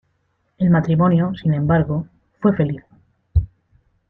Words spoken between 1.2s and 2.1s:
sin embargo,